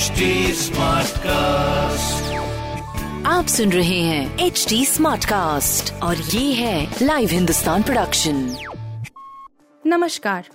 HD 0.00 0.20
cast 1.18 2.32
आप 3.26 3.46
सुन 3.46 3.72
रहे 3.72 4.00
हैं 4.00 4.38
एच 4.38 4.66
डी 4.68 4.86
स्मार्ट 4.86 5.24
कास्ट 5.24 5.92
और 6.02 6.16
ये 6.16 6.52
है 6.52 6.94
लाइव 7.02 7.28
हिंदुस्तान 7.28 7.82
प्रोडक्शन 7.82 8.56
नमस्कार 9.86 10.48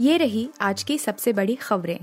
ये 0.00 0.16
रही 0.16 0.48
आज 0.60 0.82
की 0.82 0.98
सबसे 0.98 1.32
बड़ी 1.32 1.54
खबरें। 1.54 1.98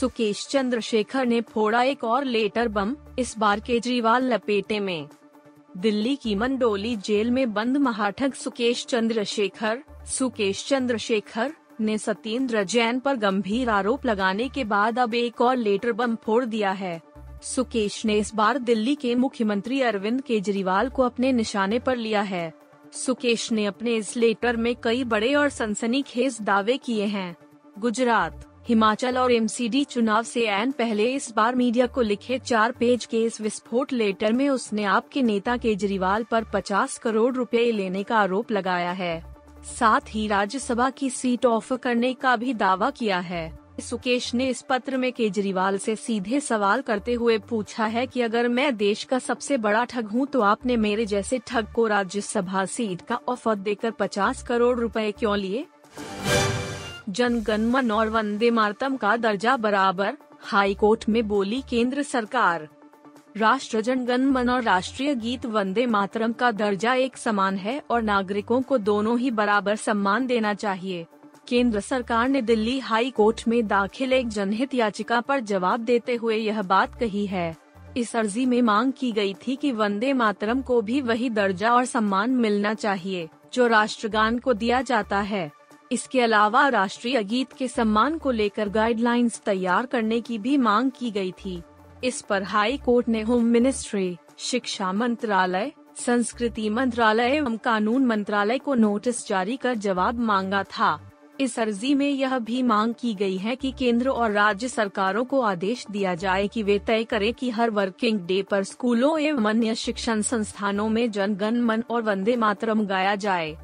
सुकेश 0.00 0.46
चंद्रशेखर 0.46 1.26
ने 1.26 1.40
फोड़ा 1.40 1.82
एक 1.82 2.04
और 2.04 2.24
लेटर 2.24 2.68
बम 2.68 2.96
इस 3.18 3.34
बार 3.38 3.60
केजरीवाल 3.60 4.32
लपेटे 4.34 4.80
में। 4.80 5.08
दिल्ली 5.76 6.16
की 6.16 6.34
मंडोली 6.34 6.96
जेल 6.96 7.30
में 7.30 7.52
बंद 7.52 7.76
महाठग 7.76 8.32
सुकेश 8.32 8.86
चंद्रशेखर 8.86 9.78
सुकेश 10.06 10.66
चंद्रशेखर 10.68 11.52
ने 11.80 11.98
सत्येंद्र 11.98 12.64
जैन 12.64 12.98
पर 12.98 13.16
गंभीर 13.16 13.68
आरोप 13.68 14.06
लगाने 14.06 14.48
के 14.48 14.64
बाद 14.64 14.98
अब 14.98 15.14
एक 15.14 15.40
और 15.40 15.56
लेटर 15.56 15.92
बम 15.92 16.16
फोड़ 16.16 16.44
दिया 16.44 16.70
है। 16.70 17.00
सुकेश 17.42 18.04
ने 18.04 18.18
इस 18.18 18.34
बार 18.34 18.58
दिल्ली 18.58 18.94
के 18.94 19.14
मुख्यमंत्री 19.14 19.80
अरविंद 19.80 20.22
केजरीवाल 20.22 20.88
को 20.88 21.02
अपने 21.02 21.32
निशाने 21.32 21.78
पर 21.78 21.96
लिया 21.96 22.22
है। 22.22 22.52
सुकेश 22.92 23.52
ने 23.52 23.66
अपने 23.66 23.94
इस 23.94 24.16
लेटर 24.16 24.56
में 24.56 24.74
कई 24.82 25.04
बड़े 25.04 25.34
और 25.34 25.48
सनसनीखेज 25.48 26.38
दावे 26.42 26.76
किए 26.76 27.04
हैं। 27.04 27.36
गुजरात, 27.78 28.44
हिमाचल 28.68 29.18
और 29.18 29.32
एमसीडी 29.32 29.84
चुनाव 29.84 30.22
से 30.22 30.44
ऐन 30.44 30.70
पहले 30.70 31.04
इस 31.04 31.32
बार 31.36 31.54
मीडिया 31.54 31.86
को 31.86 32.00
लिखे 32.00 32.38
चार 32.38 32.72
पेज 32.72 33.04
के 33.04 33.22
इस 33.22 33.40
विस्फोट 33.40 33.92
लेटर 33.92 34.32
में 34.32 34.48
उसने 34.48 34.84
आपके 34.84 35.22
नेता 35.22 35.56
केजरीवाल 35.56 36.24
पर 36.24 36.44
50 36.44 36.98
करोड़ 36.98 37.34
रुपए 37.34 37.70
लेने 37.72 38.02
का 38.02 38.18
आरोप 38.18 38.52
लगाया 38.52 38.92
है। 38.92 39.29
साथ 39.64 40.00
ही 40.08 40.26
राज्यसभा 40.26 40.90
की 40.90 41.10
सीट 41.10 41.46
ऑफ़र 41.46 41.76
करने 41.76 42.12
का 42.14 42.36
भी 42.36 42.54
दावा 42.54 42.90
किया 42.90 43.18
है। 43.18 43.58
सुकेश 43.80 44.34
ने 44.34 44.48
इस 44.48 44.60
पत्र 44.62 44.96
में 44.96 45.12
केजरीवाल 45.12 45.78
से 45.78 45.96
सीधे 45.96 46.40
सवाल 46.40 46.80
करते 46.80 47.12
हुए 47.12 47.38
पूछा 47.38 47.86
है 47.86 48.06
कि 48.06 48.20
अगर 48.20 48.48
मैं 48.48 48.76
देश 48.76 49.04
का 49.04 49.18
सबसे 49.18 49.56
बड़ा 49.56 49.84
ठग 49.84 50.06
हूँ 50.06 50.26
तो 50.26 50.40
आपने 50.40 50.76
मेरे 50.76 51.06
जैसे 51.06 51.40
ठग 51.46 51.72
को 51.74 51.86
राज्यसभा 51.86 52.64
सीट 52.64 53.02
का 53.02 53.18
ऑफ़र 53.28 53.54
देकर 53.54 53.90
50 53.90 54.42
करोड़ 54.42 54.78
रुपए 54.78 55.12
क्यों 55.12 55.36
लिए? 55.38 55.66
जनगणमन 57.08 57.90
और 57.90 58.08
वंदे 58.08 58.50
मातरम 58.50 58.96
का 58.96 59.16
दर्जा 59.16 59.56
बराबर 59.56 60.16
हाई 60.42 60.74
कोर्ट 60.74 61.08
में 61.08 61.26
बोली 61.28 61.62
केंद्र 61.70 62.02
सरकार। 62.02 62.68
राष्ट्र 63.36 63.80
जनगणमन 63.80 64.48
और 64.50 64.62
राष्ट्रीय 64.62 65.14
गीत 65.14 65.46
वंदे 65.46 65.86
मातरम 65.86 66.32
का 66.32 66.50
दर्जा 66.50 66.94
एक 66.94 67.16
समान 67.16 67.56
है 67.56 67.82
और 67.90 68.02
नागरिकों 68.02 68.62
को 68.62 68.78
दोनों 68.78 69.18
ही 69.18 69.30
बराबर 69.30 69.76
सम्मान 69.76 70.26
देना 70.26 70.54
चाहिए। 70.54 71.06
केंद्र 71.48 71.80
सरकार 71.80 72.28
ने 72.28 72.42
दिल्ली 72.42 72.78
हाई 72.78 73.10
कोर्ट 73.10 73.44
में 73.48 73.66
दाखिल 73.66 74.12
एक 74.12 74.28
जनहित 74.28 74.74
याचिका 74.74 75.20
पर 75.20 75.40
जवाब 75.40 75.80
देते 75.80 76.14
हुए 76.14 76.36
यह 76.36 76.62
बात 76.62 76.94
कही 76.94 77.26
है। 77.26 77.56
इस 77.96 78.16
अर्जी 78.16 78.46
में 78.46 78.62
मांग 78.62 78.92
की 78.92 79.12
गई 79.12 79.34
थी 79.34 79.56
कि 79.56 79.72
वंदे 79.72 80.12
मातरम 80.12 80.62
को 80.62 80.82
भी 80.82 81.00
वही 81.00 81.30
दर्जा 81.30 81.72
और 81.72 81.84
सम्मान 81.84 82.30
मिलना 82.30 82.74
चाहिए, 82.74 83.28
जो 83.54 83.66
राष्ट्रगान 83.66 84.38
को 84.38 84.54
दिया 84.54 84.82
जाता 84.82 85.20
है। 85.20 85.50
इसके 85.92 86.20
अलावा 86.20 86.68
राष्ट्रीय 86.68 87.22
गीत 87.22 87.52
के 87.52 87.68
सम्मान 87.68 88.18
को 88.18 88.30
लेकर 88.30 88.68
गाइडलाइंस 88.68 89.40
तैयार 89.46 89.86
करने 89.86 90.20
की 90.20 90.38
भी 90.38 90.56
मांग 90.56 90.90
की 90.98 91.10
गई 91.10 91.32
थी। 91.32 91.62
इस 92.04 92.20
पर 92.22 92.42
हाई 92.42 92.76
कोर्ट 92.76 93.08
ने 93.08 93.22
होम 93.22 93.44
मिनिस्ट्री, 93.44 94.16
शिक्षा 94.38 94.92
मंत्रालय, 94.92 95.72
संस्कृति 95.96 96.68
मंत्रालय 96.70 97.36
एवं 97.36 97.56
कानून 97.56 98.04
मंत्रालय 98.04 98.58
को 98.58 98.74
नोटिस 98.74 99.28
जारी 99.28 99.56
कर 99.56 99.74
जवाब 99.74 100.18
मांगा 100.18 100.62
था। 100.62 101.00
इस 101.40 101.58
अर्जी 101.58 101.94
में 101.94 102.10
यह 102.10 102.38
भी 102.38 102.62
मांग 102.62 102.94
की 103.00 103.14
गई 103.14 103.36
है 103.36 103.56
कि 103.56 103.72
केंद्र 103.78 104.08
और 104.08 104.30
राज्य 104.30 104.68
सरकारों 104.68 105.24
को 105.24 105.40
आदेश 105.40 105.86
दिया 105.90 106.14
जाए 106.14 106.48
कि 106.48 106.62
वे 106.62 106.78
तय 106.78 107.04
करें 107.04 107.34
कि 107.34 107.50
हर 107.50 107.70
वर्किंग 107.70 108.20
डे 108.20 108.42
पर 108.42 108.64
स्कूलों 108.64 109.18
एवं 109.20 109.44
अन्य 109.44 109.74
शिक्षण 109.74 110.22
संस्थानों 110.22 110.88
में 110.88 111.10
जनगण 111.10 111.60
मन 111.60 111.84
और 111.90 112.02
वंदे 112.02 112.36
मातरम 112.36 112.86
गाया 112.86 113.14
जाए। 113.14 113.56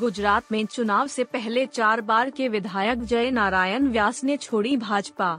गुजरात 0.00 0.52
में 0.52 0.66
चुनाव 0.66 1.06
से 1.06 1.24
पहले 1.24 1.66
चार 1.66 2.00
बार 2.00 2.30
के 2.30 2.48
विधायक 2.48 3.04
जय 3.04 3.30
नारायण 3.30 3.88
व्यास 3.88 4.24
ने 4.24 4.36
छोड़ी 4.36 4.76
भाजपा। 4.76 5.38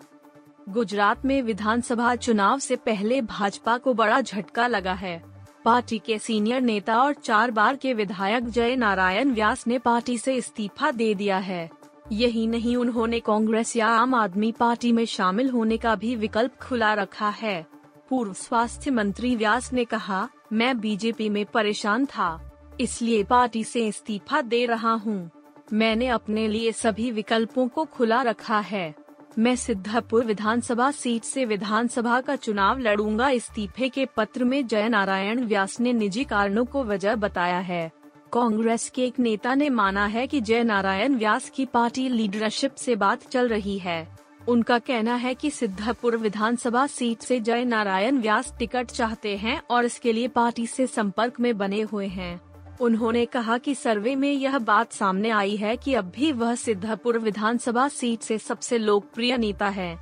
गुजरात 0.67 1.25
में 1.25 1.41
विधानसभा 1.41 2.15
चुनाव 2.15 2.59
से 2.59 2.75
पहले 2.75 3.21
भाजपा 3.21 3.77
को 3.77 3.93
बड़ा 3.93 4.19
झटका 4.21 4.65
लगा 4.67 4.93
है। 4.93 5.21
पार्टी 5.65 5.99
के 5.99 6.17
सीनियर 6.19 6.61
नेता 6.61 6.97
और 7.01 7.13
चार 7.13 7.51
बार 7.51 7.75
के 7.75 7.93
विधायक 7.93 8.49
जय 8.49 8.75
नारायण 8.75 9.31
व्यास 9.31 9.65
ने 9.67 9.77
पार्टी 9.77 10.17
से 10.17 10.35
इस्तीफा 10.35 10.91
दे 10.91 11.13
दिया 11.15 11.37
है। 11.37 11.69
यही 12.11 12.45
नहीं, 12.47 12.75
उन्होंने 12.75 13.19
कांग्रेस 13.19 13.75
या 13.75 13.87
आम 13.87 14.15
आदमी 14.15 14.51
पार्टी 14.51 14.91
में 14.91 15.05
शामिल 15.05 15.49
होने 15.49 15.77
का 15.77 15.95
भी 15.95 16.15
विकल्प 16.15 16.59
खुला 16.61 16.93
रखा 16.93 17.29
है। 17.29 17.65
पूर्व 18.09 18.33
स्वास्थ्य 18.33 18.91
मंत्री 18.91 19.35
व्यास 19.35 19.73
ने 19.73 19.85
कहा, 19.85 20.27
मैं 20.53 20.79
बीजेपी 20.79 21.29
में 21.29 21.45
परेशान 21.45 22.05
था, 22.05 22.39
इसलिए 22.79 23.23
पार्टी 23.23 23.63
से 23.63 23.87
इस्तीफा 23.87 24.41
दे 24.41 24.65
रहा 24.65 24.93
हूँ। 24.95 25.29
मैंने 25.73 26.07
अपने 26.07 26.47
लिए 26.47 26.71
सभी 26.71 27.11
विकल्पों 27.11 27.67
को 27.67 27.85
खुला 27.85 28.21
रखा 28.21 28.59
है। 28.59 28.95
मैं 29.39 29.55
सिद्धापुर 29.55 30.23
विधानसभा 30.25 30.91
सीट 30.91 31.23
से 31.23 31.45
विधानसभा 31.45 32.21
का 32.21 32.35
चुनाव 32.35 32.79
लड़ूँगा। 32.79 33.29
इस्तीफे 33.29 33.89
के 33.89 34.05
पत्र 34.05 34.43
में 34.43 34.67
जय 34.67 34.89
नारायण 34.89 35.43
व्यास 35.43 35.79
ने 35.79 35.93
निजी 35.93 36.23
कारणों 36.23 36.65
को 36.65 36.83
वजह 36.83 37.15
बताया 37.15 37.59
है। 37.59 37.91
कांग्रेस 38.33 38.89
के 38.89 39.05
एक 39.05 39.19
नेता 39.19 39.53
ने 39.55 39.69
माना 39.69 40.05
है 40.05 40.25
कि 40.27 40.41
जय 40.41 40.63
नारायण 40.63 41.15
व्यास 41.15 41.49
की 41.49 41.65
पार्टी 41.65 42.09
लीडरशिप 42.09 42.75
से 42.75 42.95
बात 42.95 43.29
चल 43.29 43.47
रही 43.47 43.77
है। 43.79 44.07
उनका 44.47 44.79
कहना 44.79 45.15
है 45.15 45.33
कि 45.33 45.49
सिद्धापुर 45.49 46.17
विधानसभा 46.17 46.87
सीट 46.87 47.19
से 47.19 47.39
जय 47.39 47.65
नारायण 47.65 48.17
व्यास 48.17 48.53
टिकट 48.59 48.87
चाहते 48.87 49.37
हैं 49.37 49.61
और 49.69 49.85
इसके 49.85 50.13
लिए 50.13 50.27
पार्टी 50.27 50.67
से 50.67 50.87
संपर्क 50.87 51.39
में 51.39 51.57
बने 51.57 51.81
हुए 51.81 52.07
हैं। 52.07 52.46
उन्होंने 52.81 53.25
कहा 53.25 53.57
कि 53.57 53.75
सर्वे 53.75 54.15
में 54.15 54.31
यह 54.31 54.57
बात 54.59 54.91
सामने 54.91 55.29
आई 55.29 55.55
है 55.55 55.77
कि 55.77 55.93
अब 55.93 56.11
भी 56.15 56.31
वह 56.31 56.55
सिद्धापुर 56.55 57.17
विधानसभा 57.17 57.87
सीट 57.87 58.21
से 58.21 58.37
सबसे 58.37 58.77
लोकप्रिय 58.77 59.37
नेता 59.37 59.67
है। 59.67 59.97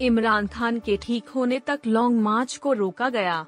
इमरान 0.00 0.46
खान 0.46 0.78
के 0.78 0.96
ठीक 0.96 1.28
होने 1.28 1.58
तक 1.58 1.80
लॉन्ग 1.86 2.20
मार्च 2.20 2.56
को 2.56 2.72
रोका 2.72 3.08
गया। 3.08 3.44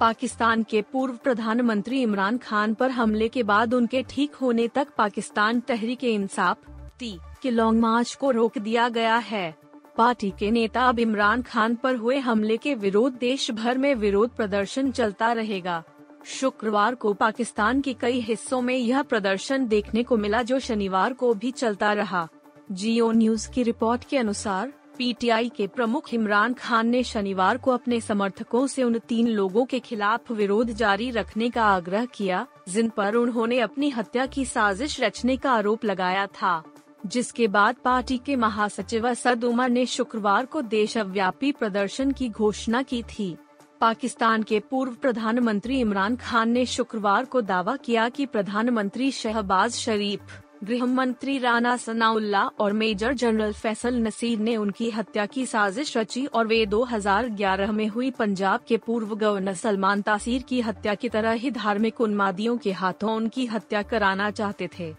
पाकिस्तान 0.00 0.62
के 0.62 0.82
पूर्व 0.82 1.16
प्रधानमंत्री 1.16 2.02
इमरान 2.02 2.38
खान 2.38 2.74
पर 2.74 2.90
हमले 2.90 3.28
के 3.28 3.42
बाद 3.42 3.74
उनके 3.74 4.02
ठीक 4.02 4.34
होने 4.34 4.68
तक 4.68 4.88
पाकिस्तान 4.98 5.60
तहरीक 5.60 6.04
इंसाफ 6.04 6.56
टी 6.98 7.18
के 7.42 7.50
लॉन्ग 7.50 7.80
मार्च 7.80 8.14
को 8.14 8.30
रोक 8.30 8.58
दिया 8.58 8.88
गया 8.88 9.16
है। 9.16 9.54
पार्टी 9.96 10.30
के 10.30 10.50
नेता 10.50 10.88
अब 10.88 10.98
इमरान 10.98 11.42
खान 11.42 11.74
पर 11.74 11.96
हुए 11.96 12.18
हमले 12.18 12.56
के 12.56 12.74
विरोध 12.74 13.12
देश 13.12 13.50
भर 13.50 13.78
में 13.78 13.94
विरोध 13.94 14.30
प्रदर्शन 14.30 14.90
चलता 14.90 15.32
रहेगा। 15.32 15.82
शुक्रवार 16.24 16.94
को 16.94 17.12
पाकिस्तान 17.12 17.80
के 17.80 17.92
कई 17.92 18.20
हिस्सों 18.20 18.60
में 18.60 18.76
यह 18.76 19.02
प्रदर्शन 19.02 19.68
देखने 19.68 20.02
को 20.02 20.16
मिला 20.16 20.42
जो 20.42 20.58
शनिवार 20.58 21.12
को 21.12 21.34
भी 21.34 21.50
चलता 21.50 21.92
रहा। 21.92 22.28
जियो 22.72 23.12
न्यूज़ 23.12 23.50
की 23.50 23.62
रिपोर्ट 23.62 24.04
के 24.04 24.18
अनुसार, 24.18 24.72
पीटीआई 24.98 25.48
के 25.48 25.66
प्रमुख 25.66 26.14
इमरान 26.14 26.54
खान 26.54 26.88
ने 26.88 27.02
शनिवार 27.02 27.58
को 27.58 27.70
अपने 27.70 28.00
समर्थकों 28.00 28.66
से 28.66 28.82
उन 28.82 28.98
तीन 28.98 29.28
लोगों 29.28 29.64
के 29.64 29.78
खिलाफ 29.78 30.32
विरोध 30.32 30.70
जारी 30.70 31.10
रखने 31.10 31.50
का 31.50 31.64
आग्रह 31.64 32.04
किया, 32.04 32.46
जिन 32.68 32.88
पर 32.88 33.14
उन्होंने 33.14 33.60
अपनी 33.60 33.90
हत्या 33.90 34.26
की 34.26 34.44
साजिश 34.44 35.00
रचने 35.00 35.36
का 35.36 35.52
आरोप 35.52 35.84
लगाया 35.84 36.26
था। 36.26 36.62
जिसके 37.06 37.48
बाद 37.48 37.76
पार्टी 37.84 38.18
के 38.18 38.36
महासचिव 38.36 39.08
असद 39.08 39.44
उमर 39.44 39.68
ने 39.68 39.86
शुक्रवार 39.86 40.46
को 40.46 40.62
देशव्यापी 40.62 41.52
प्रदर्शन 41.52 42.12
की 42.12 42.28
घोषणा 42.28 42.82
की 42.82 43.02
थी। 43.02 43.36
पाकिस्तान 43.80 44.42
के 44.42 44.58
पूर्व 44.60 44.92
प्रधानमंत्री 44.92 45.78
इमरान 45.80 46.16
खान 46.16 46.50
ने 46.50 46.64
शुक्रवार 46.66 47.24
को 47.24 47.40
दावा 47.40 47.76
किया 47.76 48.08
कि 48.08 48.26
प्रधानमंत्री 48.26 49.10
शहबाज 49.10 49.72
शरीफ 49.72 50.40
गृह 50.64 50.84
मंत्री 50.84 51.38
राना 51.38 51.76
सनाउल्ला 51.76 52.42
और 52.60 52.72
मेजर 52.72 53.12
जनरल 53.12 53.52
फैसल 53.52 53.94
नसीर 53.96 54.38
ने 54.38 54.56
उनकी 54.56 54.90
हत्या 54.90 55.26
की 55.26 55.46
साजिश 55.46 55.96
रची 55.96 56.24
और 56.26 56.46
वे 56.46 56.64
2011 56.66 57.70
में 57.70 57.86
हुई 57.88 58.10
पंजाब 58.10 58.60
के 58.68 58.76
पूर्व 58.76 59.14
गवर्नर 59.16 59.54
सलमान 59.54 60.02
तासीर 60.02 60.42
की 60.42 60.60
हत्या 60.60 60.94
की 60.94 61.08
तरह 61.08 61.32
ही 61.32 61.50
धार्मिक 61.50 62.00
उन्मादियों 62.00 62.56
के 62.56 62.72
हाथों 62.72 63.14
उनकी 63.16 63.46
हत्या 63.46 63.82
कराना 63.82 64.30
चाहते 64.30 64.68
थे। 64.78 64.94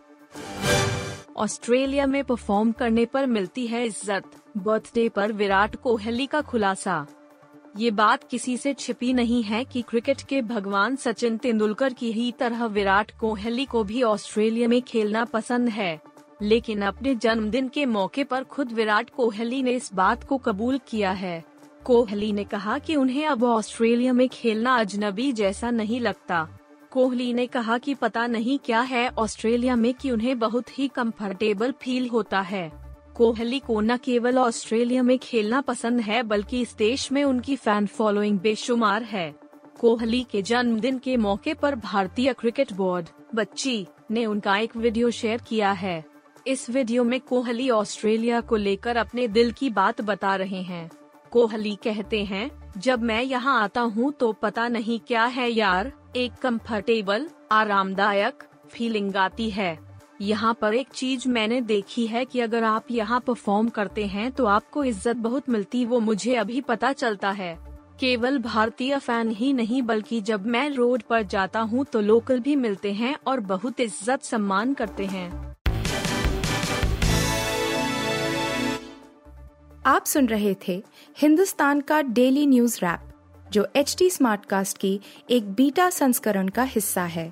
ऑस्ट्रेलिया 1.38 2.06
में 2.06 2.24
परफॉर्म 2.24 2.72
करने 2.72 3.06
पर 3.06 3.26
मिलती 3.26 3.68
है 3.68 3.86
इज़्ज़त। 3.86 4.24
बर्थडे 4.58 5.10
पर 5.10 5.32
विराट 5.32 5.76
कोहली 5.76 6.26
का 6.26 6.42
खुलासा 6.42 7.06
ये 7.78 7.92
बात 7.92 8.24
किसी 8.24 8.58
से 8.58 8.74
छिपी 8.74 9.14
नहीं 9.14 9.44
है 9.44 9.66
कि 9.66 9.82
क्रिकेट 9.82 10.22
के 10.22 10.42
भगवान 10.42 10.96
सचिन 10.96 11.38
तेंदुलकर 11.38 11.94
की 11.94 12.12
ही 12.12 12.32
तरह 12.32 12.66
विराट 12.66 13.12
कोहली 13.20 13.66
को 13.66 13.84
भी 13.84 14.04
ऑस्ट्रेलिया 14.04 14.68
में 14.68 14.82
खेलना 14.82 15.26
पसंद 15.26 15.70
है। 15.70 16.02
लेकिन 16.42 16.82
अपने 16.82 17.16
जन्मदिन 17.16 17.68
के 17.68 17.86
मौके 17.86 18.24
पर 18.24 18.44
खुद 18.44 18.72
विराट 18.72 19.10
कोहली 19.10 19.64
ने 19.64 19.72
इस 19.72 19.94
बात 19.94 20.24
को 20.24 20.38
कबूल 20.38 20.80
किया 20.88 21.12
है। 21.12 21.44
कोहली 21.86 22.32
ने 22.32 22.44
कहा 22.44 22.80
कि 22.80 22.96
उन्हें 22.96 23.26
अब 23.26 23.44
ऑस्ट्रेलिया 23.44 24.14
में 24.14 24.30
खेलना 24.30 24.76
अजनबी 24.76 25.32
जैसा 25.32 25.72
नहीं 25.72 26.00
लगता। 26.00 26.50
कोहली 26.92 27.34
ने 27.34 27.48
कहा 27.48 27.78
कि 27.78 27.94
पता 27.94 28.28
नहीं 28.28 28.60
क्या 28.60 28.82
है 28.82 29.10
ऑस्ट्रेलिया 29.10 29.76
में 29.76 29.94
कि 29.94 30.12
उन्हें 30.12 30.40
बहुत 30.40 30.80
ही 30.80 30.88
कंफर्टेबल 30.88 31.72
फील 31.72 32.10
होता 32.10 32.42
है। 32.42 32.89
कोहली 33.20 33.58
को 33.60 33.80
न 33.82 33.96
केवल 33.98 34.38
ऑस्ट्रेलिया 34.38 35.02
में 35.04 35.18
खेलना 35.20 35.60
पसंद 35.62 36.02
है, 36.02 36.22
बल्कि 36.24 36.60
इस 36.62 36.76
देश 36.78 37.12
में 37.12 37.24
उनकी 37.24 37.56
फ़ैन 37.56 37.86
फॉलोइंग 37.86 38.40
बेशुमार 38.40 39.04
है। 39.04 39.34
कोहली 39.80 40.22
के 40.24 40.42
जन्मदिन 40.42 40.98
के 40.98 41.16
मौके 41.18 41.54
पर 41.54 41.76
भारतीय 41.76 42.34
क्रिकेट 42.34 42.72
बोर्ड 42.74 43.10
बच्ची, 43.36 43.86
ने 44.12 44.26
उनका 44.26 44.56
एक 44.58 44.76
वीडियो 44.78 45.10
शेयर 45.12 45.42
किया 45.48 45.72
है। 45.72 46.04
इस 46.48 46.70
वीडियो 46.70 47.04
में 47.04 47.20
कोहली 47.20 47.70
ऑस्ट्रेलिया 47.70 48.40
को 48.42 48.56
लेकर 48.56 48.98
अपने 48.98 49.28
दिल 49.28 49.52
की 49.52 49.70
बात 49.72 50.02
बता 50.02 50.36
रहे 50.36 50.62
हैं। 50.62 50.90
कोहली 51.32 51.78
कहते 51.84 52.24
हैं, 52.24 52.50
जब 52.78 53.04
मैं 53.04 53.22
यहाँ 53.24 53.62
आता 53.64 53.82
हूँ 53.82 54.12
तो 54.12 54.32
पता 54.34 54.68
नहीं 54.68 55.00
क्या 55.00 55.26
है 55.26 55.52
यार, 55.52 55.92
एक 56.16 56.40
कंफर्टेबल 56.42 57.30
आरामदायक 57.52 58.44
फीलिंग 58.70 59.16
आती 59.18 59.50
है। 59.50 59.89
यहाँ 60.20 60.54
पर 60.62 60.74
एक 60.74 60.88
चीज़ 60.94 61.28
मैंने 61.30 61.60
देखी 61.62 62.06
है 62.08 62.24
कि 62.26 62.40
अगर 62.40 62.64
आप 62.64 62.86
यहाँ 62.92 63.20
परफॉर्म 63.20 63.70
करते 63.70 64.06
हैं 64.06 64.32
तो 64.32 64.46
आपको 64.48 64.84
इज़्ज़त 64.84 65.18
बहुत 65.18 65.50
मिलती, 65.50 65.84
वो 65.86 66.00
मुझे 66.00 66.36
अभी 66.36 66.62
पता 66.62 66.92
चलता 66.94 67.32
है। 67.32 67.58
केवल 68.00 68.38
भारतीय 68.40 68.98
फ़ैन 68.98 69.30
ही 69.30 69.52
नहीं, 69.54 69.82
बल्कि 69.82 70.20
जब 70.22 70.46
मैं 70.46 70.70
रोड 70.70 71.02
पर 71.02 71.24
जाता 71.24 71.60
हूँ 71.62 71.86
तो 71.86 72.02
लोकल 72.02 72.40
भी 72.40 72.56
मिलते 72.56 72.94
हैं 72.94 73.16
और 73.28 73.40
बहुत 73.40 73.80
इज़्ज़त 73.80 74.24
सम्मान 74.24 74.74
करते 74.74 75.06
हैं। 75.06 75.30
आप 79.86 80.06
सुन 80.06 80.28
रहे 80.28 80.56
थे 80.68 80.82
हिंदुस्तान 81.18 81.82
का 81.82 82.02
डेली 82.02 82.46
न्यूज़ 82.48 82.78
रैप 82.78 83.10
जो 83.52 83.68
एच 83.76 83.96
टी 84.00 84.10
स्मार्टकास्ट 84.10 84.78
की 84.78 85.00
एक 85.30 85.52
बीटा 85.54 85.90
संस्करण 85.92 86.48
का 86.50 86.64
हिस्सा 86.66 87.04
है। 87.04 87.32